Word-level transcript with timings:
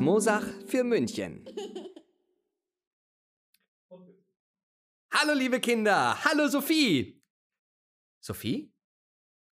Mosach 0.00 0.44
für 0.66 0.84
München. 0.84 1.44
Hallo 5.12 5.34
liebe 5.34 5.60
Kinder, 5.60 6.22
hallo 6.24 6.48
Sophie. 6.48 7.22
Sophie? 8.20 8.72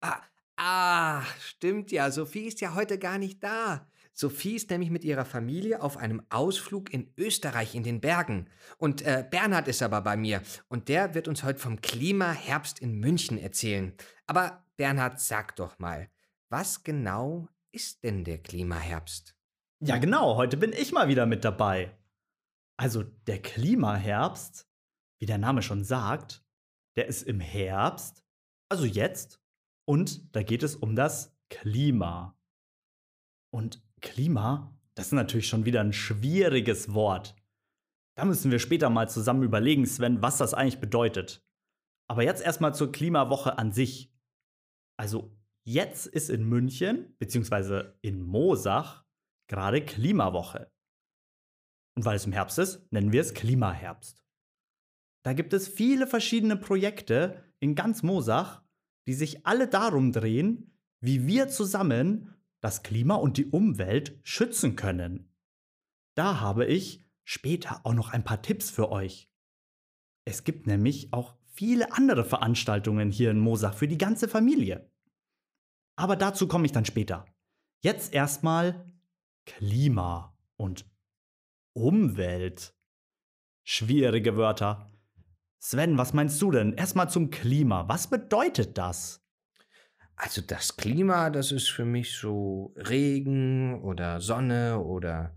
Ah, 0.00 0.22
ah, 0.56 1.22
stimmt 1.40 1.92
ja, 1.92 2.10
Sophie 2.10 2.46
ist 2.46 2.60
ja 2.60 2.74
heute 2.74 2.98
gar 2.98 3.18
nicht 3.18 3.42
da. 3.42 3.86
Sophie 4.12 4.56
ist 4.56 4.70
nämlich 4.70 4.90
mit 4.90 5.04
ihrer 5.04 5.24
Familie 5.24 5.82
auf 5.82 5.96
einem 5.96 6.22
Ausflug 6.30 6.92
in 6.92 7.12
Österreich 7.16 7.74
in 7.74 7.82
den 7.82 8.00
Bergen. 8.00 8.48
Und 8.76 9.02
äh, 9.02 9.24
Bernhard 9.28 9.68
ist 9.68 9.82
aber 9.82 10.02
bei 10.02 10.16
mir. 10.16 10.42
Und 10.68 10.88
der 10.88 11.14
wird 11.14 11.28
uns 11.28 11.42
heute 11.42 11.58
vom 11.58 11.80
Klimaherbst 11.80 12.80
in 12.80 12.98
München 12.98 13.38
erzählen. 13.38 13.94
Aber 14.26 14.64
Bernhard, 14.76 15.20
sag 15.20 15.56
doch 15.56 15.78
mal, 15.78 16.10
was 16.48 16.82
genau 16.82 17.48
ist 17.72 18.02
denn 18.04 18.24
der 18.24 18.38
Klimaherbst? 18.38 19.39
Ja, 19.82 19.96
genau, 19.96 20.36
heute 20.36 20.58
bin 20.58 20.74
ich 20.74 20.92
mal 20.92 21.08
wieder 21.08 21.24
mit 21.24 21.42
dabei. 21.42 21.96
Also 22.78 23.02
der 23.02 23.40
Klimaherbst, 23.40 24.68
wie 25.18 25.24
der 25.24 25.38
Name 25.38 25.62
schon 25.62 25.84
sagt, 25.84 26.44
der 26.96 27.06
ist 27.06 27.22
im 27.22 27.40
Herbst, 27.40 28.22
also 28.70 28.84
jetzt, 28.84 29.42
und 29.88 30.36
da 30.36 30.42
geht 30.42 30.62
es 30.62 30.76
um 30.76 30.96
das 30.96 31.34
Klima. 31.48 32.38
Und 33.50 33.82
Klima, 34.02 34.78
das 34.94 35.06
ist 35.06 35.12
natürlich 35.12 35.48
schon 35.48 35.64
wieder 35.64 35.80
ein 35.80 35.94
schwieriges 35.94 36.92
Wort. 36.92 37.34
Da 38.18 38.26
müssen 38.26 38.50
wir 38.50 38.58
später 38.58 38.90
mal 38.90 39.08
zusammen 39.08 39.42
überlegen, 39.42 39.86
Sven, 39.86 40.20
was 40.20 40.36
das 40.36 40.52
eigentlich 40.52 40.80
bedeutet. 40.80 41.42
Aber 42.06 42.22
jetzt 42.22 42.42
erstmal 42.42 42.74
zur 42.74 42.92
Klimawoche 42.92 43.56
an 43.56 43.72
sich. 43.72 44.12
Also 44.98 45.34
jetzt 45.64 46.06
ist 46.06 46.28
in 46.28 46.44
München, 46.44 47.16
beziehungsweise 47.18 47.98
in 48.02 48.20
Moosach, 48.22 49.06
gerade 49.50 49.84
Klimawoche. 49.84 50.70
Und 51.96 52.04
weil 52.04 52.16
es 52.16 52.24
im 52.24 52.32
Herbst 52.32 52.58
ist, 52.58 52.90
nennen 52.92 53.12
wir 53.12 53.20
es 53.20 53.34
Klimaherbst. 53.34 54.24
Da 55.24 55.32
gibt 55.32 55.52
es 55.52 55.68
viele 55.68 56.06
verschiedene 56.06 56.56
Projekte 56.56 57.44
in 57.58 57.74
ganz 57.74 58.02
Moosach, 58.02 58.62
die 59.06 59.12
sich 59.12 59.44
alle 59.46 59.66
darum 59.66 60.12
drehen, 60.12 60.78
wie 61.00 61.26
wir 61.26 61.48
zusammen 61.48 62.34
das 62.62 62.84
Klima 62.84 63.16
und 63.16 63.38
die 63.38 63.46
Umwelt 63.46 64.20
schützen 64.22 64.76
können. 64.76 65.34
Da 66.16 66.40
habe 66.40 66.66
ich 66.66 67.04
später 67.24 67.84
auch 67.84 67.94
noch 67.94 68.10
ein 68.10 68.24
paar 68.24 68.42
Tipps 68.42 68.70
für 68.70 68.90
euch. 68.90 69.28
Es 70.24 70.44
gibt 70.44 70.68
nämlich 70.68 71.12
auch 71.12 71.34
viele 71.44 71.92
andere 71.92 72.24
Veranstaltungen 72.24 73.10
hier 73.10 73.32
in 73.32 73.40
Moosach 73.40 73.74
für 73.74 73.88
die 73.88 73.98
ganze 73.98 74.28
Familie. 74.28 74.88
Aber 75.96 76.14
dazu 76.14 76.46
komme 76.46 76.66
ich 76.66 76.72
dann 76.72 76.84
später. 76.84 77.26
Jetzt 77.82 78.14
erstmal 78.14 78.86
Klima 79.46 80.36
und 80.56 80.84
Umwelt. 81.72 82.74
Schwierige 83.64 84.36
Wörter. 84.36 84.92
Sven, 85.58 85.98
was 85.98 86.12
meinst 86.12 86.40
du 86.40 86.50
denn? 86.50 86.72
Erstmal 86.72 87.10
zum 87.10 87.30
Klima. 87.30 87.86
Was 87.88 88.08
bedeutet 88.08 88.78
das? 88.78 89.24
Also 90.16 90.42
das 90.42 90.76
Klima, 90.76 91.30
das 91.30 91.52
ist 91.52 91.70
für 91.70 91.84
mich 91.84 92.16
so 92.16 92.74
Regen 92.76 93.82
oder 93.82 94.20
Sonne 94.20 94.78
oder, 94.78 95.34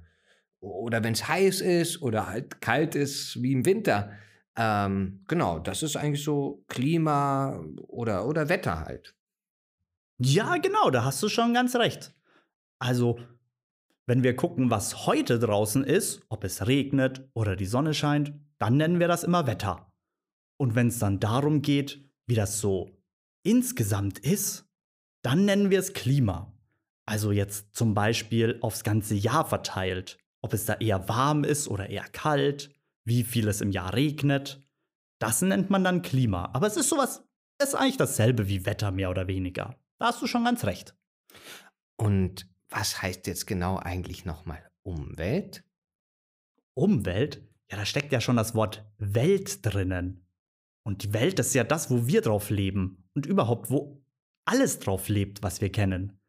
oder 0.59 1.03
wenn 1.03 1.13
es 1.13 1.28
heiß 1.28 1.62
ist 1.62 2.02
oder 2.02 2.28
halt 2.28 2.59
kalt 2.62 2.96
ist 2.96 3.42
wie 3.42 3.53
im 3.53 3.66
Winter. 3.66 4.12
Ähm, 4.58 5.24
genau, 5.28 5.59
das 5.59 5.84
ist 5.84 5.96
eigentlich 5.96 6.24
so 6.24 6.63
Klima 6.68 7.63
oder, 7.88 8.28
oder 8.28 8.50
Wetter 8.50 8.81
halt. 8.81 9.16
Ja, 10.19 10.58
genau, 10.58 10.90
da 10.90 11.06
hast 11.06 11.24
du 11.24 11.30
schon 11.30 11.53
ganz 11.53 11.75
recht. 11.75 12.13
Also, 12.80 13.19
wenn 14.06 14.24
wir 14.24 14.36
gucken, 14.36 14.69
was 14.69 15.06
heute 15.06 15.40
draußen 15.40 15.84
ist, 15.84 16.22
ob 16.30 16.44
es 16.44 16.68
regnet 16.68 17.30
oder 17.34 17.56
die 17.56 17.66
Sonne 17.66 17.94
scheint, 17.94 18.34
dann 18.59 18.78
nennen 18.78 19.00
wir 19.00 19.08
das 19.08 19.24
immer 19.24 19.47
Wetter. 19.47 19.91
Und 20.58 20.75
wenn 20.75 20.88
es 20.88 21.00
dann 21.00 21.19
darum 21.19 21.62
geht, 21.62 22.03
wie 22.25 22.36
das 22.36 22.59
so 22.59 22.97
insgesamt 23.44 24.19
ist, 24.19 24.66
dann 25.24 25.46
nennen 25.46 25.69
wir 25.69 25.80
es 25.80 25.94
Klima. 25.94 26.53
Also 27.06 27.31
jetzt 27.31 27.75
zum 27.75 27.94
Beispiel 27.94 28.59
aufs 28.62 28.84
ganze 28.84 29.16
Jahr 29.16 29.46
verteilt. 29.46 30.18
Ob 30.42 30.53
es 30.53 30.66
da 30.66 30.75
eher 30.75 31.08
warm 31.08 31.44
ist 31.44 31.68
oder 31.68 31.90
eher 31.90 32.08
kalt, 32.09 32.74
wie 33.06 33.24
viel 33.24 33.47
es 33.47 33.62
im 33.62 33.72
Jahr 33.72 33.94
regnet. 33.94 34.62
Das 35.19 35.42
nennt 35.42 35.69
man 35.69 35.84
dann 35.84 36.02
Klima. 36.02 36.50
Aber 36.53 36.68
es 36.68 36.78
ist 36.78 36.90
sowas, 36.90 37.24
es 37.58 37.69
ist 37.69 37.75
eigentlich 37.75 37.97
dasselbe 37.97 38.47
wie 38.47 38.66
Wetter 38.66 38.92
mehr 38.92 39.09
oder 39.09 39.28
weniger. 39.28 39.78
Da 40.00 40.08
hast 40.08 40.22
du 40.22 40.28
schon 40.28 40.44
ganz 40.44 40.66
recht. 40.66 40.96
Und 41.97 42.53
was 42.74 43.02
heißt 43.02 43.28
jetzt 43.28 43.46
genau 43.46 43.78
eigentlich 43.78 44.26
nochmal 44.26 44.68
Umwelt? 44.84 45.64
Umwelt? 46.74 47.48
Ja, 47.70 47.78
da 47.78 47.86
steckt 47.86 48.12
ja 48.12 48.20
schon 48.20 48.36
das 48.36 48.56
Wort 48.56 48.86
Welt 48.98 49.66
drinnen. 49.66 50.26
Und 50.84 51.04
die 51.04 51.14
Welt 51.14 51.40
ist 51.40 51.54
ja 51.54 51.64
das, 51.64 51.92
wo 51.92 52.08
wir 52.08 52.22
drauf 52.22 52.50
leben. 52.50 53.08
Und 53.14 53.26
überhaupt, 53.26 53.70
wo 53.70 54.04
alles 54.46 54.80
drauf 54.80 55.08
lebt, 55.08 55.44
was 55.44 55.62
wir 55.62 55.72
kennen. 55.72 56.20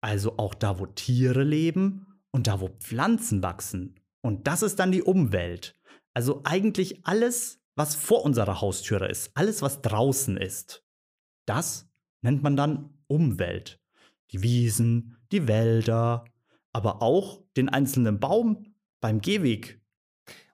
Also 0.00 0.38
auch 0.38 0.54
da, 0.54 0.78
wo 0.78 0.86
Tiere 0.86 1.44
leben 1.44 2.20
und 2.32 2.48
da, 2.48 2.60
wo 2.60 2.68
Pflanzen 2.68 3.42
wachsen. 3.42 4.00
Und 4.22 4.46
das 4.48 4.62
ist 4.62 4.78
dann 4.80 4.92
die 4.92 5.02
Umwelt. 5.02 5.78
Also 6.14 6.42
eigentlich 6.44 7.06
alles, 7.06 7.62
was 7.76 7.94
vor 7.94 8.24
unserer 8.24 8.60
Haustüre 8.60 9.08
ist, 9.08 9.30
alles, 9.34 9.62
was 9.62 9.80
draußen 9.82 10.36
ist. 10.36 10.84
Das 11.46 11.88
nennt 12.22 12.42
man 12.42 12.56
dann 12.56 12.98
Umwelt. 13.06 13.80
Die 14.32 14.42
Wiesen, 14.42 15.21
die 15.32 15.48
Wälder, 15.48 16.24
aber 16.72 17.02
auch 17.02 17.42
den 17.56 17.68
einzelnen 17.68 18.20
Baum 18.20 18.74
beim 19.00 19.20
Gehweg. 19.20 19.80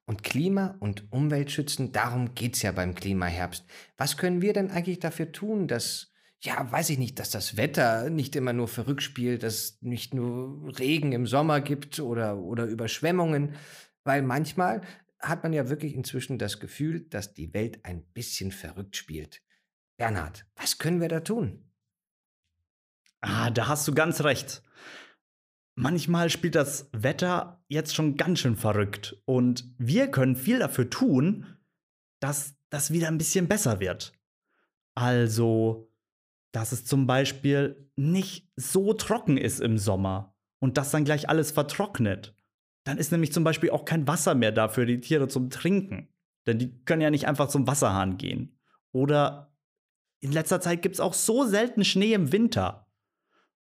Und 0.07 0.23
Klima 0.23 0.77
und 0.81 1.13
Umwelt 1.13 1.51
schützen, 1.51 1.93
darum 1.93 2.35
geht's 2.35 2.63
ja 2.63 2.73
beim 2.73 2.95
Klimaherbst. 2.95 3.67
Was 3.99 4.17
können 4.17 4.41
wir 4.41 4.55
denn 4.55 4.71
eigentlich 4.71 5.01
dafür 5.01 5.33
tun, 5.33 5.69
dass 5.69 6.13
ja, 6.41 6.71
weiß 6.71 6.91
ich 6.91 6.99
nicht, 6.99 7.19
dass 7.19 7.31
das 7.31 7.57
Wetter 7.57 8.11
nicht 8.11 8.37
immer 8.37 8.53
nur 8.53 8.69
verrückt 8.69 9.03
spielt, 9.03 9.43
dass 9.43 9.55
es 9.55 9.83
nicht 9.83 10.15
nur 10.15 10.79
Regen 10.79 11.13
im 11.13 11.27
Sommer 11.27 11.61
gibt 11.61 11.99
oder, 11.99 12.39
oder 12.39 12.65
Überschwemmungen, 12.65 13.55
weil 14.05 14.23
manchmal 14.23 14.83
hat 15.19 15.43
man 15.43 15.53
ja 15.53 15.69
wirklich 15.69 15.95
inzwischen 15.95 16.39
das 16.39 16.61
Gefühl, 16.61 17.01
dass 17.01 17.35
die 17.35 17.53
Welt 17.55 17.85
ein 17.85 18.05
bisschen 18.13 18.53
verrückt 18.53 18.97
spielt. 18.97 19.43
Bernhard, 19.97 20.47
was 20.55 20.79
können 20.79 21.01
wir 21.01 21.09
da 21.09 21.21
tun? 21.21 21.73
Ah, 23.21 23.51
da 23.51 23.67
hast 23.67 23.89
du 23.89 23.93
ganz 23.93 24.21
recht. 24.23 24.63
Manchmal 25.81 26.29
spielt 26.29 26.57
das 26.57 26.91
Wetter 26.91 27.63
jetzt 27.69 27.95
schon 27.95 28.17
ganz 28.17 28.41
schön 28.41 28.57
verrückt 28.57 29.17
und 29.27 29.65
wir 29.79 30.11
können 30.11 30.35
viel 30.35 30.59
dafür 30.59 30.91
tun, 30.91 31.47
dass 32.19 32.57
das 32.69 32.91
wieder 32.91 33.07
ein 33.07 33.17
bisschen 33.17 33.47
besser 33.47 33.79
wird. 33.79 34.13
Also, 34.97 35.89
dass 36.51 36.73
es 36.73 36.85
zum 36.85 37.07
Beispiel 37.07 37.89
nicht 37.95 38.51
so 38.57 38.93
trocken 38.93 39.37
ist 39.37 39.61
im 39.61 39.79
Sommer 39.79 40.35
und 40.59 40.79
das 40.79 40.91
dann 40.91 41.05
gleich 41.05 41.29
alles 41.29 41.53
vertrocknet. 41.53 42.35
Dann 42.83 42.99
ist 42.99 43.13
nämlich 43.13 43.33
zum 43.33 43.45
Beispiel 43.45 43.71
auch 43.71 43.85
kein 43.85 44.09
Wasser 44.09 44.35
mehr 44.35 44.51
da 44.51 44.69
für 44.69 44.85
die 44.85 44.99
Tiere 44.99 45.29
zum 45.29 45.49
Trinken. 45.49 46.09
Denn 46.49 46.59
die 46.59 46.77
können 46.87 47.03
ja 47.03 47.11
nicht 47.11 47.29
einfach 47.29 47.47
zum 47.47 47.69
Wasserhahn 47.69 48.17
gehen. 48.17 48.59
Oder 48.91 49.55
in 50.19 50.33
letzter 50.33 50.61
Zeit 50.61 50.83
gibt 50.83 50.97
es 50.97 51.01
auch 51.01 51.15
so 51.15 51.45
selten 51.45 51.85
Schnee 51.85 52.15
im 52.15 52.33
Winter. 52.33 52.91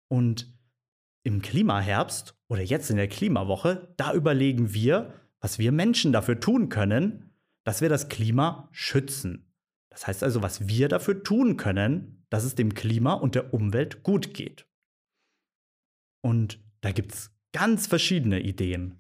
Und 0.07 0.55
im 1.25 1.42
Klimaherbst 1.42 2.38
oder 2.48 2.62
jetzt 2.62 2.89
in 2.92 2.98
der 2.98 3.07
Klimawoche, 3.07 3.94
da 3.98 4.13
überlegen 4.13 4.74
wir, 4.74 5.13
was 5.42 5.60
wir 5.60 5.72
Menschen 5.72 6.13
dafür 6.13 6.39
tun 6.39 6.69
können, 6.69 7.33
dass 7.66 7.81
wir 7.81 7.89
das 7.89 8.10
Klima 8.10 8.69
schützen. 8.72 9.51
Das 9.89 10.06
heißt 10.07 10.24
also, 10.24 10.44
was 10.44 10.68
wir 10.68 10.88
dafür 10.88 11.24
tun 11.24 11.57
können, 11.57 12.25
dass 12.30 12.44
es 12.44 12.56
dem 12.56 12.74
Klima 12.75 13.13
und 13.13 13.33
der 13.33 13.54
Umwelt 13.54 14.04
gut 14.04 14.33
geht. 14.33 14.68
Und 16.22 16.60
da 16.81 16.92
gibt 16.92 17.13
es 17.13 17.31
ganz 17.54 17.88
verschiedene 17.88 18.39
Ideen. 18.42 19.00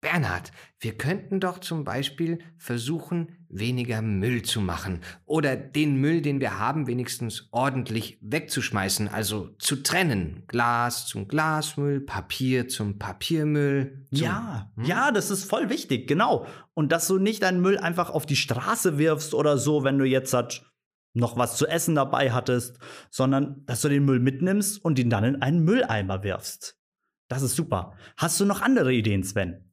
Bernhard, 0.00 0.50
wir 0.78 0.96
könnten 0.96 1.40
doch 1.40 1.58
zum 1.58 1.84
Beispiel 1.84 2.38
versuchen, 2.56 3.36
weniger 3.50 4.00
Müll 4.00 4.42
zu 4.42 4.62
machen 4.62 5.00
oder 5.26 5.56
den 5.56 5.96
Müll, 5.96 6.22
den 6.22 6.40
wir 6.40 6.58
haben, 6.58 6.86
wenigstens 6.86 7.48
ordentlich 7.50 8.18
wegzuschmeißen, 8.22 9.08
also 9.08 9.48
zu 9.58 9.82
trennen. 9.82 10.44
Glas 10.46 11.06
zum 11.06 11.28
Glasmüll, 11.28 12.00
Papier 12.00 12.68
zum 12.68 12.98
Papiermüll. 12.98 14.06
Zum 14.12 14.24
Ja, 14.24 14.72
Hm? 14.76 14.84
ja, 14.84 15.10
das 15.12 15.30
ist 15.30 15.44
voll 15.44 15.68
wichtig, 15.68 16.08
genau. 16.08 16.46
Und 16.72 16.92
dass 16.92 17.06
du 17.06 17.18
nicht 17.18 17.42
deinen 17.42 17.60
Müll 17.60 17.76
einfach 17.76 18.08
auf 18.08 18.24
die 18.24 18.36
Straße 18.36 18.96
wirfst 18.96 19.34
oder 19.34 19.58
so, 19.58 19.84
wenn 19.84 19.98
du 19.98 20.06
jetzt 20.06 20.32
halt 20.32 20.64
noch 21.12 21.36
was 21.36 21.56
zu 21.56 21.66
essen 21.66 21.94
dabei 21.94 22.32
hattest, 22.32 22.78
sondern 23.10 23.64
dass 23.66 23.82
du 23.82 23.88
den 23.88 24.04
Müll 24.04 24.20
mitnimmst 24.20 24.82
und 24.82 24.98
ihn 24.98 25.10
dann 25.10 25.24
in 25.24 25.42
einen 25.42 25.64
Mülleimer 25.64 26.22
wirfst. 26.22 26.78
Das 27.28 27.42
ist 27.42 27.54
super. 27.54 27.94
Hast 28.16 28.40
du 28.40 28.44
noch 28.44 28.60
andere 28.62 28.92
Ideen, 28.92 29.22
Sven? 29.24 29.69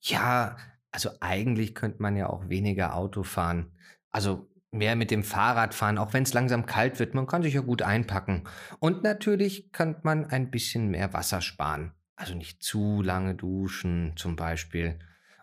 Ja, 0.00 0.56
also 0.90 1.10
eigentlich 1.20 1.74
könnte 1.74 2.02
man 2.02 2.16
ja 2.16 2.28
auch 2.28 2.48
weniger 2.48 2.94
Auto 2.94 3.22
fahren. 3.22 3.72
Also 4.10 4.48
mehr 4.70 4.96
mit 4.96 5.10
dem 5.10 5.24
Fahrrad 5.24 5.74
fahren, 5.74 5.98
auch 5.98 6.12
wenn 6.12 6.22
es 6.22 6.34
langsam 6.34 6.66
kalt 6.66 6.98
wird. 6.98 7.14
Man 7.14 7.26
kann 7.26 7.42
sich 7.42 7.54
ja 7.54 7.60
gut 7.60 7.82
einpacken. 7.82 8.44
Und 8.80 9.02
natürlich 9.02 9.72
könnte 9.72 10.00
man 10.04 10.26
ein 10.26 10.50
bisschen 10.50 10.88
mehr 10.88 11.12
Wasser 11.12 11.40
sparen. 11.40 11.92
Also 12.16 12.34
nicht 12.34 12.62
zu 12.62 13.02
lange 13.02 13.34
duschen 13.34 14.14
zum 14.16 14.36
Beispiel. 14.36 14.98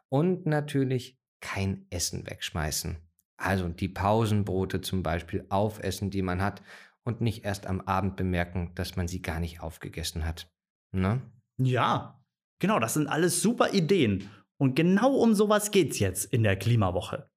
Und 0.09 0.45
natürlich 0.45 1.19
kein 1.41 1.85
Essen 1.89 2.25
wegschmeißen. 2.25 2.97
Also 3.37 3.67
die 3.69 3.89
Pausenbrote 3.89 4.81
zum 4.81 5.03
Beispiel 5.03 5.45
aufessen, 5.49 6.09
die 6.09 6.21
man 6.21 6.41
hat. 6.41 6.61
Und 7.03 7.21
nicht 7.21 7.45
erst 7.45 7.67
am 7.67 7.81
Abend 7.81 8.15
bemerken, 8.15 8.71
dass 8.73 8.95
man 8.95 9.07
sie 9.07 9.21
gar 9.21 9.39
nicht 9.39 9.61
aufgegessen 9.61 10.25
hat. 10.25 10.51
Ne? 10.91 11.21
Ja, 11.57 12.19
genau, 12.59 12.79
das 12.79 12.93
sind 12.93 13.07
alles 13.07 13.41
super 13.41 13.73
Ideen. 13.73 14.29
Und 14.57 14.75
genau 14.75 15.15
um 15.15 15.33
sowas 15.33 15.71
geht's 15.71 15.99
jetzt 15.99 16.25
in 16.25 16.43
der 16.43 16.55
Klimawoche. 16.55 17.29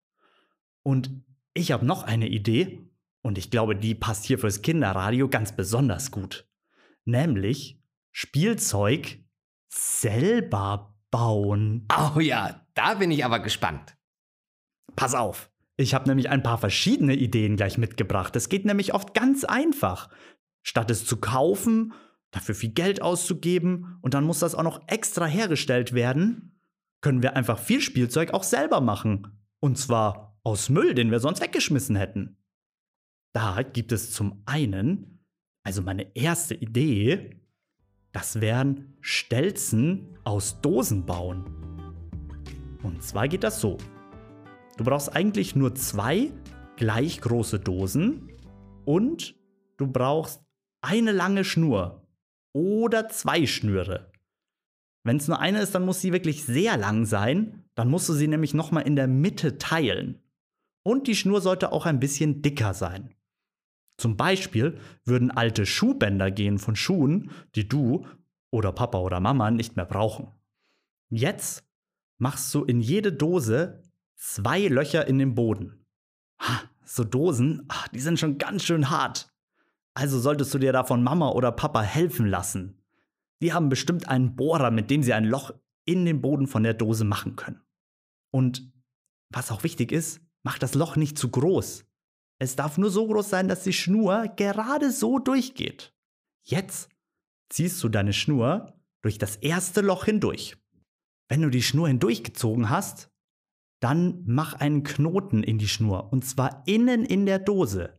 Und 0.83 1.25
ich 1.55 1.73
habe 1.73 1.85
noch 1.85 2.05
eine 2.05 2.29
Idee, 2.29 2.89
und 3.23 3.37
ich 3.37 3.51
glaube, 3.51 3.77
die 3.77 3.95
passt 3.95 4.25
hier 4.25 4.39
fürs 4.39 4.63
Kinderradio 4.63 5.29
ganz 5.29 5.55
besonders 5.55 6.11
gut. 6.11 6.49
Nämlich 7.05 7.81
Spielzeug 8.13 9.19
selber 9.69 10.95
bauen. 11.11 11.87
Oh 11.97 12.21
ja, 12.21 12.67
da 12.75 12.95
bin 12.95 13.11
ich 13.11 13.25
aber 13.25 13.41
gespannt. 13.41 13.97
Pass 14.97 15.15
auf, 15.15 15.51
ich 15.77 15.95
habe 15.95 16.09
nämlich 16.09 16.29
ein 16.29 16.43
paar 16.43 16.59
verschiedene 16.59 17.15
Ideen 17.15 17.57
gleich 17.57 17.79
mitgebracht. 17.79 18.35
Es 18.37 18.49
geht 18.49 18.65
nämlich 18.65 18.95
oft 18.95 19.15
ganz 19.15 19.45
einfach. 19.45 20.11
Statt 20.63 20.91
es 20.91 21.07
zu 21.07 21.19
kaufen, 21.19 21.93
dafür 22.31 22.55
viel 22.55 22.71
Geld 22.71 23.03
auszugeben 23.03 23.99
und 24.03 24.15
dann 24.15 24.25
muss 24.25 24.41
das 24.41 24.55
auch 24.55 24.63
noch 24.63 24.83
extra 24.87 25.27
hergestellt 25.27 25.93
werden, 25.93 26.61
können 27.01 27.23
wir 27.23 27.37
einfach 27.37 27.59
viel 27.59 27.81
Spielzeug 27.81 28.33
auch 28.33 28.43
selber 28.43 28.81
machen. 28.81 29.39
Und 29.61 29.79
zwar 29.79 30.39
aus 30.43 30.69
Müll, 30.69 30.95
den 30.95 31.11
wir 31.11 31.21
sonst 31.21 31.41
weggeschmissen 31.41 31.97
hätten. 31.97 32.37
Da 33.33 33.63
gibt 33.63 33.93
es 33.93 34.13
zum 34.13 34.43
einen, 34.47 35.25
also 35.63 35.83
meine 35.83 36.15
erste 36.17 36.55
Idee, 36.55 37.41
das 38.13 38.41
wären 38.41 38.97
Stelzen 39.01 40.19
aus 40.25 40.61
Dosen 40.61 41.07
bauen. 41.07 41.45
Und 42.83 43.03
zwar 43.03 43.29
geht 43.29 43.45
das 43.45 43.61
so. 43.61 43.77
Du 44.77 44.85
brauchst 44.85 45.15
eigentlich 45.15 45.57
nur 45.57 45.75
zwei 45.75 46.33
gleich 46.77 47.21
große 47.21 47.59
Dosen 47.59 48.31
und 48.85 49.35
du 49.77 49.87
brauchst 49.87 50.43
eine 50.81 51.13
lange 51.13 51.45
Schnur 51.45 52.08
oder 52.53 53.09
zwei 53.09 53.47
Schnüre. 53.47 54.11
Wenn 55.05 55.17
es 55.17 55.29
nur 55.29 55.41
eine 55.41 55.61
ist, 55.61 55.75
dann 55.75 55.85
muss 55.85 56.01
sie 56.01 56.13
wirklich 56.13 56.45
sehr 56.45 56.77
lang 56.77 57.07
sein. 57.07 57.65
Dann 57.75 57.89
musst 57.89 58.09
du 58.09 58.13
sie 58.13 58.29
nämlich 58.29 58.55
nochmal 58.55 58.87
in 58.87 58.97
der 58.97 59.09
Mitte 59.09 59.59
teilen. 59.59 60.21
Und 60.83 61.07
die 61.07 61.17
Schnur 61.17 61.41
sollte 61.41 61.73
auch 61.73 61.87
ein 61.87 62.01
bisschen 62.01 62.43
dicker 62.43 62.75
sein. 62.75 63.15
Zum 63.97 64.17
Beispiel 64.17 64.79
würden 65.05 65.31
alte 65.31 65.67
Schuhbänder 65.67 66.31
gehen 66.31 66.59
von 66.59 66.77
Schuhen, 66.77 67.31
die 67.55 67.69
du 67.69 68.07
oder 68.51 68.73
Papa 68.73 68.99
oder 68.99 69.21
Mama 69.21 69.51
nicht 69.51 69.77
mehr 69.77 69.87
brauchen. 69.87 70.29
Jetzt 71.11 71.65
machst 72.19 72.55
du 72.55 72.65
in 72.65 72.81
jede 72.81 73.13
Dose 73.13 73.83
zwei 74.15 74.69
Löcher 74.69 75.07
in 75.07 75.19
den 75.19 75.35
Boden. 75.35 75.87
Ha, 76.41 76.63
so 76.85 77.05
Dosen, 77.05 77.65
ach, 77.69 77.89
die 77.89 78.01
sind 78.01 78.19
schon 78.19 78.39
ganz 78.39 78.65
schön 78.65 78.91
hart. 78.91 79.33
Also 79.99 80.21
solltest 80.21 80.55
du 80.55 80.61
dir 80.61 80.73
da 80.73 80.85
von 80.85 81.03
Mama 81.03 81.31
oder 81.31 81.51
Papa 81.51 81.83
helfen 81.83 82.29
lassen. 82.29 82.81
Die 83.43 83.53
haben 83.53 83.69
bestimmt 83.69 84.07
einen 84.07 84.37
Bohrer, 84.37 84.71
mit 84.71 84.91
dem 84.91 85.03
sie 85.03 85.13
ein 85.13 85.25
Loch 85.25 85.53
in 85.87 86.05
den 86.05 86.21
Boden 86.21 86.47
von 86.47 86.63
der 86.63 86.75
Dose 86.75 87.05
machen 87.05 87.35
können. 87.35 87.61
Und 88.31 88.73
was 89.29 89.51
auch 89.51 89.65
wichtig 89.65 89.91
ist, 89.91 90.21
mach 90.45 90.57
das 90.57 90.75
Loch 90.75 90.95
nicht 90.95 91.19
zu 91.19 91.29
groß. 91.31 91.85
Es 92.39 92.55
darf 92.55 92.79
nur 92.79 92.91
so 92.91 93.09
groß 93.09 93.29
sein, 93.29 93.49
dass 93.49 93.65
die 93.65 93.73
Schnur 93.73 94.29
gerade 94.37 94.93
so 94.93 95.19
durchgeht. 95.19 95.93
Jetzt 96.45 96.91
ziehst 97.49 97.83
du 97.83 97.89
deine 97.89 98.13
Schnur 98.13 98.81
durch 99.03 99.19
das 99.19 99.35
erste 99.35 99.81
Loch 99.81 100.05
hindurch. 100.05 100.57
Wenn 101.29 101.43
du 101.43 101.51
die 101.51 101.63
Schnur 101.63 101.89
hindurchgezogen 101.89 102.71
hast, 102.71 103.11
dann 103.81 104.23
mach 104.27 104.55
einen 104.55 104.85
Knoten 104.85 105.43
in 105.43 105.59
die 105.59 105.67
Schnur 105.67 106.13
und 106.13 106.25
zwar 106.25 106.63
innen 106.69 107.05
in 107.05 107.27
der 107.27 107.41
Dose. 107.41 107.99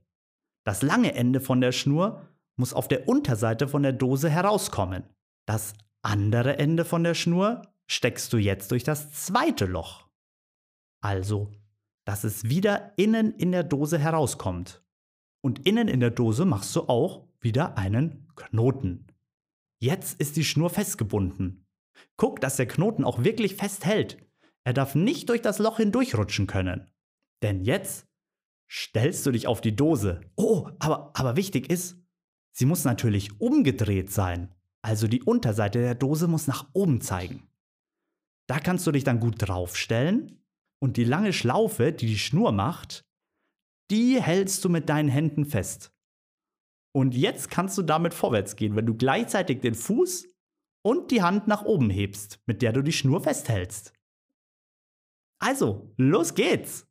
Das 0.70 0.84
lange 0.84 1.16
Ende 1.16 1.42
von 1.42 1.62
der 1.62 1.72
Schnur 1.72 2.28
muss 2.56 2.76
auf 2.76 2.88
der 2.88 3.10
Unterseite 3.10 3.68
von 3.68 3.82
der 3.82 3.92
Dose 3.92 4.30
herauskommen. 4.30 5.04
Das 5.48 5.74
andere 6.04 6.60
Ende 6.60 6.86
von 6.86 7.04
der 7.04 7.16
Schnur 7.16 7.64
steckst 7.88 8.32
du 8.32 8.38
jetzt 8.38 8.70
durch 8.70 8.84
das 8.84 9.12
zweite 9.12 9.66
Loch. 9.66 10.08
Also, 11.02 11.52
dass 12.06 12.24
es 12.24 12.50
wieder 12.50 12.94
innen 12.98 13.34
in 13.34 13.52
der 13.52 13.64
Dose 13.64 13.98
herauskommt. 13.98 14.86
Und 15.44 15.66
innen 15.66 15.88
in 15.88 16.02
der 16.02 16.12
Dose 16.12 16.46
machst 16.46 16.76
du 16.76 16.82
auch 16.82 17.26
wieder 17.42 17.76
einen 17.76 18.28
Knoten. 18.36 19.08
Jetzt 19.82 20.22
ist 20.22 20.36
die 20.36 20.46
Schnur 20.46 20.70
festgebunden. 20.70 21.66
Guck, 22.16 22.42
dass 22.42 22.58
der 22.58 22.68
Knoten 22.68 23.06
auch 23.06 23.24
wirklich 23.24 23.56
fest 23.56 23.88
hält. 23.88 24.24
Er 24.66 24.74
darf 24.74 24.94
nicht 24.94 25.30
durch 25.30 25.42
das 25.42 25.58
Loch 25.58 25.78
hindurchrutschen 25.78 26.46
können. 26.46 26.92
Denn 27.42 27.64
jetzt 27.64 28.06
stellst 28.70 29.26
du 29.26 29.32
dich 29.32 29.48
auf 29.48 29.62
die 29.62 29.76
Dose. 29.76 30.22
Oh, 30.36 30.70
aber, 30.80 31.12
aber 31.14 31.36
wichtig 31.36 31.70
ist, 31.70 31.98
sie 32.52 32.66
muss 32.66 32.86
natürlich 32.86 33.40
umgedreht 33.42 34.12
sein. 34.12 34.54
Also 34.82 35.08
die 35.08 35.24
Unterseite 35.24 35.80
der 35.80 35.96
Dose 35.96 36.28
muss 36.28 36.48
nach 36.48 36.70
oben 36.74 37.02
zeigen. 37.02 37.50
Da 38.48 38.60
kannst 38.60 38.88
du 38.88 38.92
dich 38.92 39.04
dann 39.04 39.20
gut 39.20 39.36
draufstellen 39.38 40.44
und 40.82 40.98
die 40.98 41.04
lange 41.04 41.34
Schlaufe, 41.34 41.92
die 41.92 42.08
die 42.08 42.18
Schnur 42.18 42.52
macht, 42.52 43.06
die 43.92 44.22
hältst 44.22 44.64
du 44.64 44.70
mit 44.70 44.90
deinen 44.90 45.10
Händen 45.10 45.46
fest. 45.46 45.92
Und 46.92 47.16
jetzt 47.16 47.52
kannst 47.52 47.78
du 47.78 47.82
damit 47.84 48.14
vorwärts 48.14 48.56
gehen, 48.56 48.76
wenn 48.76 48.86
du 48.86 48.96
gleichzeitig 48.96 49.62
den 49.62 49.76
Fuß 49.76 50.28
und 50.82 51.12
die 51.12 51.22
Hand 51.22 51.48
nach 51.48 51.64
oben 51.64 51.90
hebst, 51.90 52.40
mit 52.46 52.62
der 52.62 52.74
du 52.74 52.82
die 52.82 52.94
Schnur 52.94 53.22
festhältst. 53.22 53.94
Also, 55.40 55.94
los 55.98 56.34
geht's! 56.34 56.89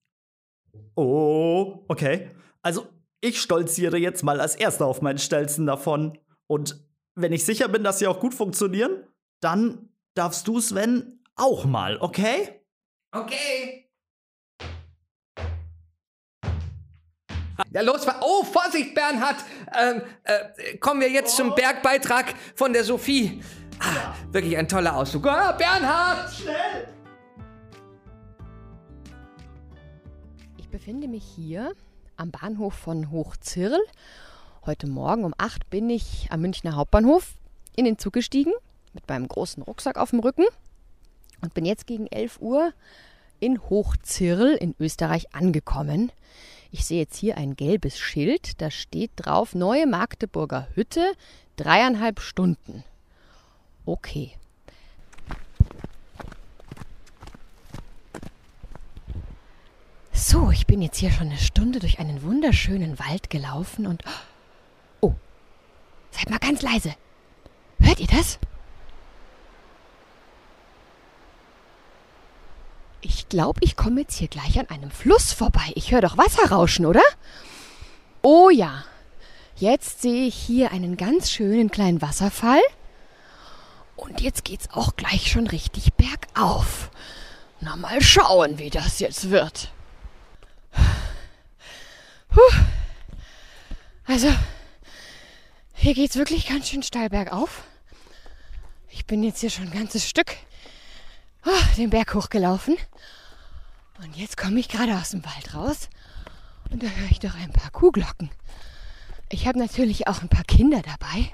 Oh, 0.95 1.85
okay. 1.89 2.31
Also, 2.63 2.87
ich 3.21 3.41
stolziere 3.41 3.99
jetzt 3.99 4.23
mal 4.23 4.41
als 4.41 4.55
Erster 4.55 4.87
auf 4.87 5.03
meinen 5.03 5.19
Stelzen 5.19 5.67
davon. 5.67 6.19
Und 6.47 6.85
wenn 7.15 7.33
ich 7.33 7.45
sicher 7.45 7.69
bin, 7.69 7.85
dass 7.85 7.99
sie 7.99 8.07
auch 8.07 8.21
gut 8.21 8.35
funktionieren, 8.35 9.05
dann 9.41 9.89
darfst 10.15 10.47
du, 10.49 10.61
Sven, 10.61 11.23
auch 11.37 11.65
mal, 11.65 11.99
okay? 12.01 12.61
Okay. 13.13 13.89
Ja, 17.73 17.81
los, 17.81 18.07
oh, 18.21 18.45
Vorsicht, 18.45 18.95
Bernhard! 18.95 19.37
Ähm, 19.77 20.03
äh, 20.23 20.77
kommen 20.79 21.01
wir 21.01 21.11
jetzt 21.11 21.37
zum 21.37 21.55
Bergbeitrag 21.55 22.35
von 22.55 22.73
der 22.73 22.85
Sophie. 22.85 23.43
Ah, 23.81 24.15
wirklich 24.31 24.57
ein 24.57 24.69
toller 24.69 24.97
Ausflug. 24.97 25.27
Ah, 25.27 25.53
Bernhard! 25.53 26.33
Schnell! 26.33 26.98
Ich 30.69 30.73
befinde 30.73 31.09
mich 31.09 31.25
hier 31.25 31.73
am 32.19 32.31
Bahnhof 32.31 32.75
von 32.75 33.11
Hochzirl. 33.11 33.79
Heute 34.67 34.87
Morgen 34.87 35.25
um 35.25 35.33
8 35.39 35.71
bin 35.71 35.89
ich 35.89 36.27
am 36.29 36.43
Münchner 36.43 36.77
Hauptbahnhof 36.77 37.37
in 37.75 37.87
den 37.87 37.97
Zug 37.97 38.13
gestiegen 38.13 38.53
mit 38.93 39.09
meinem 39.09 39.29
großen 39.29 39.63
Rucksack 39.63 39.97
auf 39.97 40.11
dem 40.11 40.21
Rücken 40.21 40.45
und 41.41 41.55
bin 41.55 41.65
jetzt 41.65 41.87
gegen 41.87 42.07
11 42.07 42.43
Uhr 42.43 42.75
in 43.41 43.63
Hochzirl 43.71 44.57
in 44.61 44.75
Österreich 44.79 45.35
angekommen. 45.35 46.13
Ich 46.71 46.85
sehe 46.85 47.01
jetzt 47.01 47.17
hier 47.17 47.39
ein 47.39 47.57
gelbes 47.57 47.99
Schild, 47.99 48.61
da 48.61 48.71
steht 48.71 49.13
drauf 49.17 49.55
Neue 49.55 49.87
Magdeburger 49.87 50.69
Hütte, 50.75 51.15
dreieinhalb 51.57 52.21
Stunden. 52.21 52.85
Okay. 53.87 54.38
So, 60.31 60.51
ich 60.51 60.67
bin 60.67 60.83
jetzt 60.83 60.99
hier 60.99 61.11
schon 61.11 61.29
eine 61.29 61.39
Stunde 61.39 61.79
durch 61.79 62.01
einen 62.01 62.23
wunderschönen 62.23 62.99
Wald 62.99 63.31
gelaufen 63.31 63.87
und. 63.87 64.03
Oh, 65.01 65.15
seid 66.11 66.29
mal 66.29 66.39
ganz 66.39 66.61
leise. 66.61 66.95
Hört 67.81 67.99
ihr 67.99 68.09
das? 68.09 68.39
Ich 73.01 73.31
glaube, 73.31 73.61
ich 73.63 73.75
komme 73.75 74.03
jetzt 74.03 74.19
hier 74.19 74.29
gleich 74.29 74.59
an 74.59 74.69
einem 74.69 74.91
Fluss 74.91 75.33
vorbei. 75.33 75.73
Ich 75.77 75.93
höre 75.93 76.03
doch 76.03 76.19
Wasser 76.19 76.51
rauschen, 76.51 76.85
oder? 76.85 77.01
Oh 78.21 78.51
ja. 78.51 78.85
Jetzt 79.57 80.03
sehe 80.03 80.27
ich 80.27 80.35
hier 80.35 80.73
einen 80.73 80.99
ganz 80.99 81.31
schönen 81.31 81.71
kleinen 81.71 82.03
Wasserfall. 82.03 82.61
Und 83.97 84.21
jetzt 84.21 84.45
geht's 84.45 84.69
auch 84.75 84.95
gleich 84.95 85.31
schon 85.33 85.47
richtig 85.47 85.95
bergauf. 85.95 86.91
Na 87.61 87.77
mal 87.77 88.03
schauen, 88.03 88.59
wie 88.59 88.69
das 88.69 88.99
jetzt 88.99 89.31
wird. 89.31 89.73
Also, 94.21 94.35
hier 95.75 95.95
geht's 95.95 96.17
wirklich 96.17 96.49
ganz 96.49 96.69
schön 96.69 96.83
steil 96.83 97.09
bergauf. 97.09 97.63
Ich 98.91 99.07
bin 99.07 99.23
jetzt 99.23 99.39
hier 99.39 99.49
schon 99.49 99.67
ein 99.67 99.79
ganzes 99.79 100.09
Stück 100.09 100.35
oh, 101.47 101.77
den 101.77 101.91
Berg 101.91 102.17
hochgelaufen. 102.17 102.77
Und 104.03 104.17
jetzt 104.17 104.37
komme 104.37 104.59
ich 104.59 104.69
gerade 104.69 104.97
aus 104.97 105.11
dem 105.11 105.25
Wald 105.25 105.55
raus 105.55 105.89
und 106.69 106.83
da 106.83 106.89
höre 106.89 107.13
ich 107.13 107.21
doch 107.21 107.37
ein 107.37 107.53
paar 107.53 107.71
Kuhglocken. 107.71 108.29
Ich 109.29 109.47
habe 109.47 109.61
natürlich 109.61 110.09
auch 110.09 110.21
ein 110.21 110.29
paar 110.29 110.43
Kinder 110.43 110.83
dabei. 110.83 111.31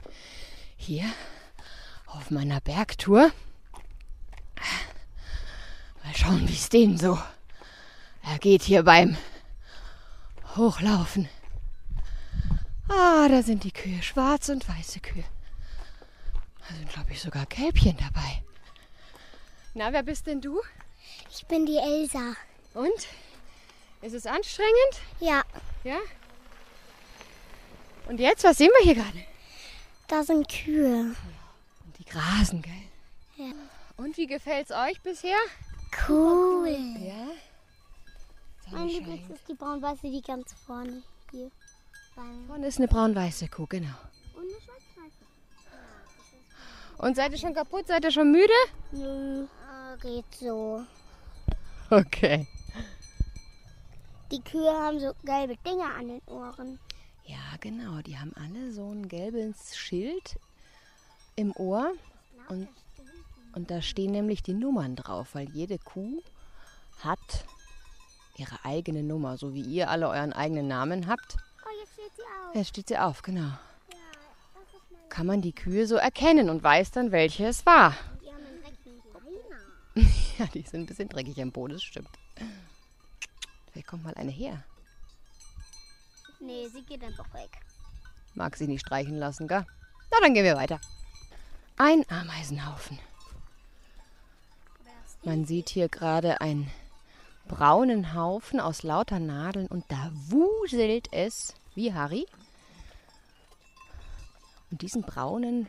Hier 0.76 1.06
auf 2.04 2.30
meiner 2.30 2.60
Bergtour. 2.60 3.32
Mal 6.04 6.14
schauen, 6.14 6.46
wie 6.46 6.52
es 6.52 6.68
denen 6.68 6.98
so 6.98 7.18
ergeht 8.22 8.62
hier 8.62 8.82
beim 8.82 9.16
Hochlaufen. 10.54 11.30
Ah, 12.88 13.28
da 13.28 13.42
sind 13.42 13.64
die 13.64 13.72
Kühe, 13.72 14.02
schwarz 14.02 14.48
und 14.48 14.68
weiße 14.68 15.00
Kühe. 15.00 15.24
Da 16.68 16.74
sind, 16.74 16.88
glaube 16.88 17.12
ich, 17.12 17.20
sogar 17.20 17.46
Kälbchen 17.46 17.96
dabei. 17.96 18.42
Na, 19.74 19.92
wer 19.92 20.02
bist 20.02 20.26
denn 20.26 20.40
du? 20.40 20.60
Ich 21.30 21.46
bin 21.46 21.66
die 21.66 21.76
Elsa. 21.78 22.34
Und? 22.74 23.08
Ist 24.02 24.14
es 24.14 24.26
anstrengend? 24.26 25.00
Ja, 25.20 25.42
Ja? 25.84 25.98
Und 28.06 28.20
jetzt, 28.20 28.44
was 28.44 28.58
sehen 28.58 28.70
wir 28.78 28.84
hier 28.84 29.02
gerade? 29.02 29.24
da 30.08 30.22
sind 30.22 30.48
Kühe. 30.48 31.14
Und 31.84 31.98
die 31.98 32.04
grasen, 32.04 32.60
gell? 32.60 32.72
Ja. 33.36 33.52
Und 33.96 34.16
wie 34.18 34.26
gefällt's 34.26 34.70
euch 34.70 35.00
bisher? 35.00 35.38
Cool. 36.06 36.68
Ja. 37.00 37.28
Mein 38.70 38.88
Lieblings 38.88 39.30
ist 39.30 39.48
die 39.48 39.54
braun-weiße, 39.54 40.10
die 40.10 40.20
ganz 40.20 40.52
vorne 40.66 41.02
hier. 41.30 41.50
Vorne 42.14 42.66
ist 42.66 42.78
eine 42.78 42.86
braun-weiße 42.86 43.48
Kuh, 43.48 43.66
genau. 43.66 43.88
Und 44.34 44.42
eine 44.42 44.60
schwarz-weiße. 44.60 45.24
Und 46.98 47.16
seid 47.16 47.32
ihr 47.32 47.38
schon 47.38 47.54
kaputt? 47.54 47.88
Seid 47.88 48.04
ihr 48.04 48.12
schon 48.12 48.30
müde? 48.30 48.52
Nö. 48.92 49.46
Ah, 49.68 49.96
geht 49.96 50.32
so. 50.38 50.84
Okay. 51.90 52.46
Die 54.30 54.40
Kühe 54.40 54.70
haben 54.72 55.00
so 55.00 55.12
gelbe 55.24 55.56
Dinge 55.66 55.84
an 55.84 56.08
den 56.08 56.22
Ohren. 56.26 56.78
Ja, 57.24 57.56
genau. 57.60 58.00
Die 58.02 58.18
haben 58.18 58.32
alle 58.36 58.72
so 58.72 58.90
ein 58.90 59.08
gelbes 59.08 59.76
Schild 59.76 60.38
im 61.36 61.54
Ohr. 61.56 61.92
Und, 62.48 62.68
und 63.54 63.70
da 63.70 63.82
stehen 63.82 64.12
nämlich 64.12 64.42
die 64.42 64.54
Nummern 64.54 64.94
drauf, 64.94 65.34
weil 65.34 65.48
jede 65.50 65.78
Kuh 65.78 66.22
hat 67.00 67.44
ihre 68.36 68.64
eigene 68.64 69.02
Nummer, 69.02 69.36
so 69.36 69.52
wie 69.54 69.62
ihr 69.62 69.90
alle 69.90 70.08
euren 70.08 70.32
eigenen 70.32 70.68
Namen 70.68 71.06
habt. 71.08 71.36
Steht 72.04 72.16
sie 72.16 72.22
auf. 72.22 72.54
Jetzt 72.54 72.68
steht 72.68 72.88
sie 72.88 72.98
auf, 72.98 73.22
genau. 73.22 73.50
Kann 75.08 75.26
man 75.26 75.40
die 75.40 75.52
Kühe 75.54 75.86
so 75.86 75.94
erkennen 75.96 76.50
und 76.50 76.62
weiß 76.62 76.90
dann, 76.90 77.12
welche 77.12 77.46
es 77.46 77.64
war. 77.64 77.96
Die 78.20 78.28
haben 78.28 78.44
einen 78.44 78.62
rechten 78.64 78.90
Leiner. 79.94 80.10
Ja, 80.38 80.46
die 80.46 80.62
sind 80.62 80.80
ein 80.80 80.86
bisschen 80.86 81.08
dreckig 81.08 81.40
am 81.40 81.52
Boden, 81.52 81.74
das 81.74 81.84
stimmt. 81.84 82.08
Vielleicht 83.70 83.86
kommt 83.86 84.02
mal 84.02 84.14
eine 84.14 84.32
her. 84.32 84.64
Nee, 86.40 86.66
sie 86.68 86.82
geht 86.82 87.04
einfach 87.04 87.32
weg. 87.32 87.50
Mag 88.34 88.56
sie 88.56 88.66
nicht 88.66 88.80
streichen 88.80 89.16
lassen, 89.16 89.46
gell? 89.46 89.64
Na, 90.10 90.18
dann 90.20 90.34
gehen 90.34 90.44
wir 90.44 90.56
weiter. 90.56 90.80
Ein 91.76 92.04
Ameisenhaufen. 92.10 92.98
Man 95.22 95.44
sieht 95.44 95.68
hier 95.70 95.88
gerade 95.88 96.40
einen 96.40 96.70
braunen 97.46 98.14
Haufen 98.14 98.60
aus 98.60 98.82
lauter 98.82 99.20
Nadeln 99.20 99.68
und 99.68 99.84
da 99.88 100.10
wuselt 100.12 101.08
es 101.12 101.54
wie 101.74 101.92
Harry. 101.92 102.26
Und 104.70 104.82
diesen 104.82 105.02
braunen 105.02 105.68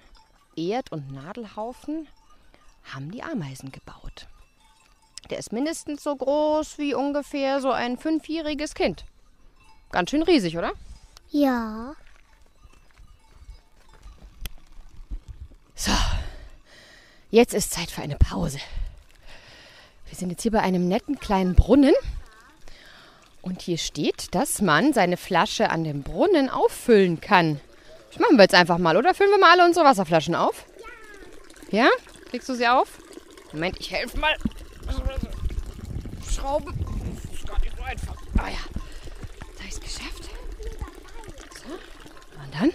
Erd- 0.55 0.91
und 0.91 1.11
Nadelhaufen 1.11 2.07
haben 2.93 3.11
die 3.11 3.23
Ameisen 3.23 3.71
gebaut. 3.71 4.27
Der 5.29 5.39
ist 5.39 5.51
mindestens 5.51 6.03
so 6.03 6.15
groß 6.15 6.77
wie 6.77 6.93
ungefähr 6.93 7.59
so 7.59 7.71
ein 7.71 7.97
fünfjähriges 7.97 8.75
Kind. 8.75 9.05
Ganz 9.91 10.11
schön 10.11 10.23
riesig, 10.23 10.57
oder? 10.57 10.73
Ja. 11.29 11.95
So, 15.73 15.91
jetzt 17.31 17.53
ist 17.53 17.73
Zeit 17.73 17.91
für 17.91 18.01
eine 18.01 18.17
Pause. 18.17 18.59
Wir 20.07 20.15
sind 20.15 20.29
jetzt 20.29 20.43
hier 20.43 20.51
bei 20.51 20.61
einem 20.61 20.87
netten 20.87 21.19
kleinen 21.19 21.55
Brunnen. 21.55 21.93
Und 23.45 23.61
hier 23.61 23.77
steht, 23.77 24.33
dass 24.33 24.59
man 24.59 24.91
seine 24.91 25.17
Flasche 25.17 25.69
an 25.69 25.83
dem 25.83 26.01
Brunnen 26.01 26.49
auffüllen 26.49 27.21
kann. 27.21 27.61
Das 28.09 28.19
machen 28.19 28.37
wir 28.37 28.43
jetzt 28.43 28.55
einfach 28.55 28.79
mal, 28.79 28.97
oder? 28.97 29.13
Füllen 29.13 29.29
wir 29.29 29.37
mal 29.37 29.51
alle 29.51 29.65
unsere 29.65 29.85
Wasserflaschen 29.85 30.33
auf? 30.33 30.65
Ja? 31.69 31.87
Kriegst 32.31 32.49
du 32.49 32.55
sie 32.55 32.67
auf? 32.67 32.97
Moment, 33.53 33.79
ich 33.79 33.91
helfe 33.91 34.17
mal. 34.19 34.35
Schrauben. 36.27 36.73
Das 37.23 37.35
ist 37.35 37.47
gar 37.47 37.59
nicht 37.59 37.77
so 37.77 37.83
einfach. 37.83 38.15
Ah 38.39 38.47
ja. 38.49 38.57
Jetzt 39.47 39.59
habe 39.59 39.67
ich 39.67 39.73
es 39.73 39.79
geschafft. 39.79 40.29
So. 41.55 41.69
Und 42.41 42.53
dann 42.53 42.71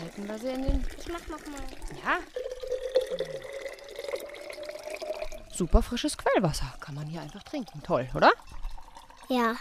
halten 0.00 0.28
wir 0.28 0.38
sie 0.38 0.48
in 0.48 0.62
den 0.62 0.84
Ich 0.98 1.06
mach 1.06 1.28
noch 1.28 1.46
mal. 1.46 1.62
ja. 2.04 2.18
Super 5.54 5.82
frisches 5.82 6.18
Quellwasser. 6.18 6.74
Kann 6.80 6.96
man 6.96 7.06
hier 7.06 7.20
einfach 7.20 7.44
trinken. 7.44 7.80
Toll, 7.84 8.08
oder? 8.14 8.32
Ja. 9.32 9.56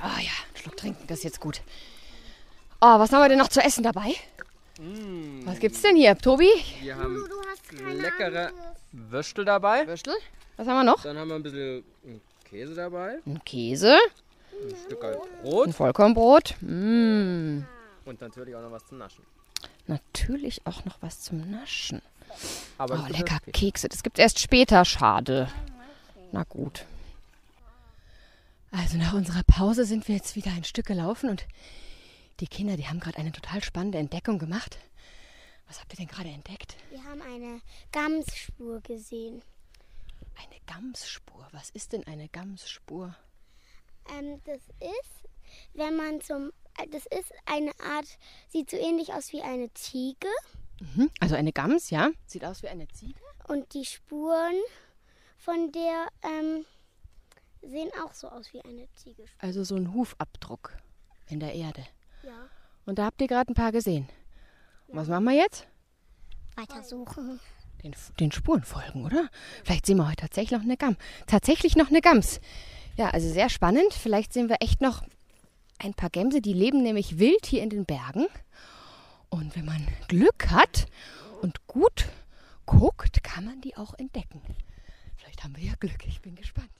Ah 0.00 0.18
ja, 0.20 0.30
einen 0.46 0.56
Schluck 0.56 0.76
trinken, 0.78 1.06
das 1.08 1.18
ist 1.18 1.24
jetzt 1.24 1.40
gut. 1.40 1.60
Oh, 2.80 2.98
was 2.98 3.12
haben 3.12 3.20
wir 3.22 3.28
denn 3.28 3.38
noch 3.38 3.48
zu 3.48 3.60
essen 3.60 3.82
dabei? 3.82 4.14
Was 5.44 5.58
gibt's 5.58 5.82
denn 5.82 5.96
hier, 5.96 6.16
Tobi? 6.16 6.48
Wir 6.80 6.96
haben 6.96 7.16
Du 7.28 7.36
hast 7.50 7.68
keine 7.68 7.94
leckere. 8.00 8.52
Würstel 8.92 9.44
dabei. 9.44 9.86
Würstel. 9.86 10.14
Was 10.56 10.66
haben 10.68 10.76
wir 10.76 10.84
noch? 10.84 11.02
Dann 11.02 11.18
haben 11.18 11.28
wir 11.28 11.34
ein 11.34 11.42
bisschen 11.42 11.84
Käse 12.44 12.74
dabei. 12.74 13.18
Ein 13.26 13.42
Käse, 13.44 13.98
Ein 14.52 14.74
Stück 14.86 15.02
halt 15.02 15.18
ein 15.20 15.42
Brot. 15.42 15.74
Vollkornbrot. 15.74 16.54
Mm. 16.60 17.60
Und 18.06 18.20
natürlich 18.20 18.54
auch 18.54 18.62
noch 18.62 18.70
was 18.70 18.86
zum 18.86 18.98
Naschen. 18.98 19.24
Natürlich 19.86 20.62
auch 20.64 20.84
noch 20.84 20.96
was 21.00 21.20
zum 21.20 21.50
Naschen. 21.50 22.00
Aber 22.78 23.04
Oh, 23.06 23.12
lecker. 23.12 23.38
Kekse. 23.52 23.88
Das 23.88 24.02
gibt's 24.02 24.18
erst 24.20 24.38
später. 24.38 24.84
Schade. 24.84 25.48
Na 26.32 26.44
gut. 26.44 26.84
Also 28.70 28.96
nach 28.98 29.14
unserer 29.14 29.42
Pause 29.44 29.84
sind 29.84 30.08
wir 30.08 30.14
jetzt 30.14 30.36
wieder 30.36 30.50
ein 30.52 30.64
Stück 30.64 30.86
gelaufen 30.86 31.30
und 31.30 31.46
die 32.40 32.46
Kinder, 32.46 32.76
die 32.76 32.86
haben 32.86 33.00
gerade 33.00 33.18
eine 33.18 33.32
total 33.32 33.62
spannende 33.62 33.98
Entdeckung 33.98 34.38
gemacht. 34.38 34.78
Was 35.66 35.80
habt 35.80 35.92
ihr 35.92 35.96
denn 35.96 36.06
gerade 36.08 36.28
entdeckt? 36.28 36.76
Wir 36.90 37.02
haben 37.04 37.20
eine 37.22 37.60
Gamsspur 37.92 38.80
gesehen. 38.80 39.42
Eine 40.36 40.60
Gamsspur. 40.66 41.48
Was 41.52 41.70
ist 41.70 41.92
denn 41.92 42.06
eine 42.06 42.28
Gamsspur? 42.28 43.14
Ähm, 44.16 44.40
das 44.44 44.60
ist, 44.80 45.28
wenn 45.74 45.96
man 45.96 46.20
zum, 46.20 46.52
äh, 46.78 46.86
das 46.88 47.06
ist 47.06 47.32
eine 47.46 47.72
Art, 47.80 48.06
sieht 48.48 48.70
so 48.70 48.76
ähnlich 48.76 49.12
aus 49.12 49.32
wie 49.32 49.42
eine 49.42 49.72
Ziege 49.74 50.28
Mhm. 50.80 51.10
Also 51.20 51.34
eine 51.34 51.52
Gams, 51.52 51.90
ja? 51.90 52.10
Sieht 52.26 52.44
aus 52.44 52.62
wie 52.62 52.68
eine 52.68 52.88
Ziege. 52.88 53.18
und 53.48 53.72
die 53.74 53.84
Spuren 53.84 54.54
von 55.38 55.72
der 55.72 56.08
ähm, 56.22 56.66
sehen 57.68 57.90
auch 58.04 58.14
so 58.14 58.28
aus 58.28 58.52
wie 58.52 58.64
eine 58.64 58.88
Ziege. 58.94 59.24
Also 59.38 59.64
so 59.64 59.76
ein 59.76 59.92
Hufabdruck 59.92 60.76
in 61.28 61.40
der 61.40 61.54
Erde. 61.54 61.84
Ja. 62.22 62.48
Und 62.86 62.98
da 62.98 63.06
habt 63.06 63.20
ihr 63.20 63.28
gerade 63.28 63.52
ein 63.52 63.54
paar 63.54 63.72
gesehen. 63.72 64.08
Was 64.88 65.08
machen 65.08 65.24
wir 65.24 65.34
jetzt? 65.34 65.66
Weiter 66.56 66.82
suchen. 66.82 67.38
Den, 67.84 67.94
den 68.18 68.32
Spuren 68.32 68.64
folgen, 68.64 69.04
oder? 69.04 69.28
Vielleicht 69.62 69.86
sehen 69.86 69.98
wir 69.98 70.06
heute 70.06 70.22
tatsächlich 70.22 70.58
noch 70.58 70.64
eine 70.64 70.76
Gams. 70.76 70.96
Tatsächlich 71.26 71.76
noch 71.76 71.88
eine 71.88 72.00
Gams. 72.00 72.40
Ja, 72.96 73.10
also 73.10 73.28
sehr 73.28 73.50
spannend. 73.50 73.92
Vielleicht 73.92 74.32
sehen 74.32 74.48
wir 74.48 74.56
echt 74.60 74.80
noch 74.80 75.04
ein 75.78 75.94
paar 75.94 76.10
Gämse, 76.10 76.40
die 76.40 76.54
leben 76.54 76.82
nämlich 76.82 77.18
wild 77.18 77.46
hier 77.46 77.62
in 77.62 77.70
den 77.70 77.84
Bergen. 77.84 78.26
Und 79.28 79.54
wenn 79.54 79.66
man 79.66 79.86
Glück 80.08 80.50
hat 80.50 80.86
und 81.42 81.66
gut 81.66 82.08
guckt, 82.66 83.22
kann 83.22 83.44
man 83.44 83.60
die 83.60 83.76
auch 83.76 83.94
entdecken. 83.94 84.42
Vielleicht 85.16 85.44
haben 85.44 85.56
wir 85.56 85.64
ja 85.64 85.74
Glück. 85.78 86.04
Ich 86.06 86.20
bin 86.20 86.34
gespannt. 86.34 86.70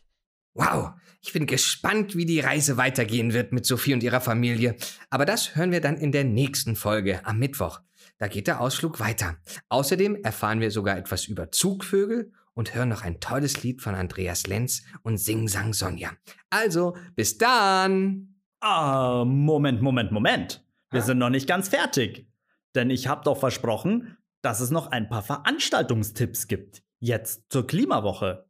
Wow, 0.55 0.93
ich 1.21 1.33
bin 1.33 1.47
gespannt, 1.47 2.17
wie 2.17 2.27
die 2.27 2.41
Reise 2.41 2.77
weitergehen 2.77 3.33
wird 3.33 3.53
mit 3.53 3.67
Sophie 3.67 3.95
und 3.95 4.03
ihrer 4.03 4.21
Familie. 4.21 4.77
Aber 5.11 5.25
das 5.25 5.55
hören 5.55 5.73
wir 5.73 5.81
dann 5.81 5.97
in 5.97 6.13
der 6.13 6.25
nächsten 6.25 6.75
Folge 6.75 7.25
am 7.25 7.39
Mittwoch. 7.39 7.81
Da 8.19 8.27
geht 8.27 8.47
der 8.47 8.61
Ausflug 8.61 8.99
weiter. 8.99 9.37
Außerdem 9.69 10.17
erfahren 10.25 10.61
wir 10.61 10.71
sogar 10.71 10.97
etwas 10.97 11.27
über 11.27 11.53
Zugvögel 11.53 12.33
und 12.55 12.75
hören 12.75 12.89
noch 12.89 13.03
ein 13.03 13.21
tolles 13.21 13.63
Lied 13.63 13.83
von 13.83 13.95
Andreas 13.95 14.49
Lenz 14.49 14.83
und 15.03 15.19
Sing 15.19 15.47
Sang 15.47 15.73
Sonja. 15.73 16.11
Also, 16.51 16.97
bis 17.15 17.39
dann! 17.39 18.35
Ah, 18.61 19.25
Moment, 19.25 19.81
Moment, 19.81 20.11
Moment. 20.11 20.67
Wir 20.91 21.01
Hä? 21.01 21.07
sind 21.07 21.19
noch 21.19 21.31
nicht 21.31 21.47
ganz 21.47 21.69
fertig. 21.69 22.29
Denn 22.75 22.91
ich 22.91 23.07
habe 23.07 23.23
doch 23.25 23.39
versprochen, 23.39 24.17
dass 24.43 24.59
es 24.61 24.71
noch 24.71 24.89
ein 24.89 25.09
paar 25.09 25.23
Veranstaltungstipps 25.23 26.49
gibt. 26.49 26.83
Jetzt 26.99 27.45
zur 27.51 27.67
Klimawoche. 27.67 28.49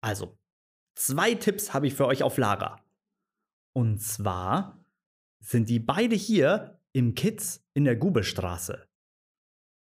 Also, 0.00 0.38
zwei 0.94 1.34
Tipps 1.34 1.74
habe 1.74 1.86
ich 1.86 1.94
für 1.94 2.06
euch 2.06 2.22
auf 2.22 2.38
Lager. 2.38 2.80
Und 3.72 4.00
zwar 4.00 4.84
sind 5.40 5.68
die 5.68 5.80
beide 5.80 6.14
hier 6.14 6.78
im 6.92 7.14
Kids 7.14 7.64
in 7.74 7.84
der 7.84 7.96
Gubestraße. 7.96 8.86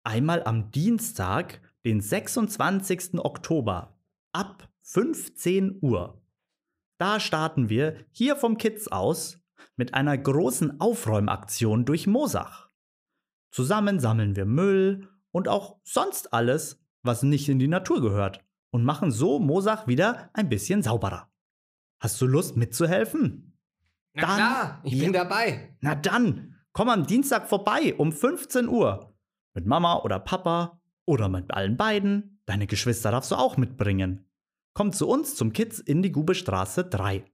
Einmal 0.04 0.44
am 0.44 0.72
Dienstag, 0.72 1.62
den 1.86 2.02
26. 2.02 3.20
Oktober, 3.20 3.98
ab 4.32 4.70
15 4.82 5.80
Uhr. 5.82 6.22
Da 6.98 7.20
starten 7.20 7.70
wir 7.70 8.06
hier 8.12 8.36
vom 8.36 8.58
Kids 8.58 8.88
aus 8.88 9.42
mit 9.76 9.94
einer 9.94 10.18
großen 10.18 10.80
Aufräumaktion 10.80 11.86
durch 11.86 12.08
Mosach. 12.08 12.70
Zusammen 13.52 14.00
sammeln 14.00 14.36
wir 14.36 14.46
Müll 14.46 15.10
und 15.32 15.48
auch 15.48 15.80
sonst 15.84 16.34
alles, 16.34 16.80
was 17.02 17.24
nicht 17.24 17.50
in 17.50 17.60
die 17.60 17.68
Natur 17.68 18.02
gehört 18.02 18.44
und 18.72 18.84
machen 18.84 19.12
so 19.12 19.40
Mosach 19.40 19.88
wieder 19.88 20.30
ein 20.34 20.50
bisschen 20.50 20.84
sauberer. 20.84 21.30
Hast 22.02 22.20
du 22.22 22.28
Lust 22.28 22.56
mitzuhelfen? 22.58 23.58
Na 24.14 24.22
Dann- 24.22 24.36
klar, 24.36 24.82
ich 24.84 24.94
Ja. 24.94 25.04
bin 25.04 25.14
dabei. 25.14 25.76
Na 25.82 25.96
dann, 25.96 26.56
komm 26.74 26.90
am 26.90 27.06
Dienstag 27.06 27.48
vorbei 27.48 27.96
um 27.96 28.12
15 28.12 28.68
Uhr. 28.68 29.14
Mit 29.54 29.66
Mama 29.66 30.00
oder 30.04 30.20
Papa 30.20 30.82
oder 31.06 31.28
mit 31.30 31.52
allen 31.52 31.76
beiden. 31.78 32.42
Deine 32.46 32.68
Geschwister 32.68 33.12
darfst 33.12 33.32
du 33.32 33.36
auch 33.36 33.58
mitbringen. 33.58 34.26
Komm 34.74 34.94
zu 34.94 35.08
uns 35.08 35.36
zum 35.36 35.52
Kids 35.52 35.80
in 35.80 36.02
die 36.02 36.12
Gubestraße 36.12 36.86
3. 36.86 37.26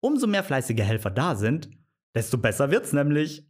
Umso 0.00 0.26
mehr 0.26 0.42
fleißige 0.42 0.80
Helfer 0.82 1.10
da 1.10 1.36
sind, 1.36 1.70
desto 2.14 2.38
besser 2.38 2.70
wird's 2.70 2.92
nämlich. 2.92 3.46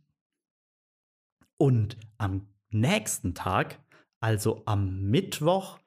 Und 1.58 1.96
am 2.18 2.48
nächsten 2.70 3.34
Tag, 3.34 3.80
also 4.20 4.62
am 4.66 5.02
Mittwoch, 5.10 5.78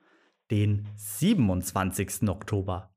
den 0.51 0.87
27. 0.95 2.29
Oktober, 2.29 2.93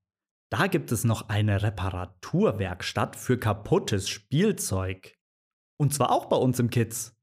da 0.50 0.66
gibt 0.66 0.92
es 0.92 1.04
noch 1.04 1.28
eine 1.28 1.62
Reparaturwerkstatt 1.62 3.16
für 3.16 3.38
kaputtes 3.38 4.08
Spielzeug. 4.08 5.14
Und 5.76 5.92
zwar 5.92 6.10
auch 6.10 6.26
bei 6.26 6.36
uns 6.36 6.58
im 6.58 6.70
Kids. 6.70 7.14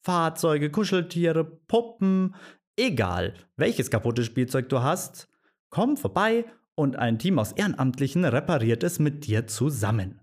Fahrzeuge, 0.00 0.70
Kuscheltiere, 0.70 1.44
Puppen, 1.44 2.34
egal 2.76 3.34
welches 3.56 3.90
kaputtes 3.90 4.26
Spielzeug 4.26 4.68
du 4.68 4.82
hast, 4.82 5.28
komm 5.70 5.96
vorbei 5.96 6.44
und 6.74 6.96
ein 6.96 7.18
Team 7.18 7.38
aus 7.38 7.52
Ehrenamtlichen 7.52 8.24
repariert 8.24 8.82
es 8.82 8.98
mit 8.98 9.26
dir 9.26 9.46
zusammen. 9.46 10.20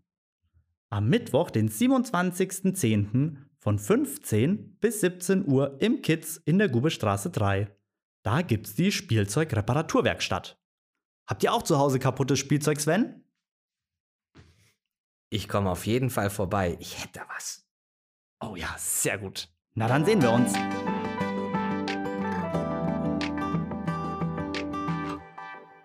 Am 0.90 1.08
Mittwoch, 1.08 1.50
den 1.50 1.70
27.10. 1.70 3.38
von 3.58 3.80
15 3.80 4.78
bis 4.80 5.00
17 5.00 5.48
Uhr 5.48 5.82
im 5.82 6.02
Kids 6.02 6.38
in 6.38 6.58
der 6.58 6.68
Gubestraße 6.68 7.30
3. 7.30 7.74
Da 8.24 8.42
gibt's 8.44 8.76
die 8.76 8.92
Spielzeugreparaturwerkstatt. 8.92 10.60
Habt 11.28 11.44
ihr 11.44 11.54
auch 11.54 11.64
zu 11.64 11.78
Hause 11.80 11.98
kaputtes 11.98 12.40
Spielzeug, 12.40 12.80
Sven? 12.80 13.24
Ich 15.30 15.48
komme 15.48 15.72
auf 15.72 15.88
jeden 15.88 16.10
Fall 16.10 16.30
vorbei. 16.30 16.78
Ich 16.80 17.02
hätte 17.02 17.22
was. 17.34 17.66
Oh 18.42 18.56
ja, 18.56 18.76
sehr 18.78 19.18
gut. 19.18 19.50
Na 19.74 19.88
dann 19.88 20.06
sehen 20.06 20.22
wir 20.22 20.32
uns. 20.32 20.54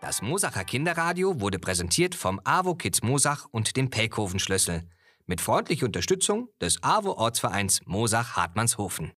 Das 0.01 0.23
Mosacher 0.23 0.65
Kinderradio 0.65 1.41
wurde 1.41 1.59
präsentiert 1.59 2.15
vom 2.15 2.41
AWO 2.45 2.75
Kids 2.75 3.03
Mosach 3.03 3.47
und 3.51 3.77
dem 3.77 3.91
Pelkhofen 3.91 4.39
Schlüssel. 4.39 4.89
Mit 5.27 5.41
freundlicher 5.41 5.87
Unterstützung 5.87 6.49
des 6.61 6.83
AWO 6.83 7.13
Ortsvereins 7.13 7.81
Mosach-Hartmannshofen. 7.87 9.13